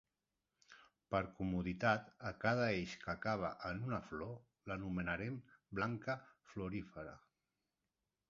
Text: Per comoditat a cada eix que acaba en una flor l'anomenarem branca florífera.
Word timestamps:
Per 1.15 1.19
comoditat 1.39 2.07
a 2.29 2.29
cada 2.45 2.63
eix 2.77 2.95
que 3.03 3.11
acaba 3.13 3.51
en 3.69 3.83
una 3.89 3.99
flor 4.07 4.33
l'anomenarem 4.71 5.37
branca 5.81 6.15
florífera. 6.55 7.17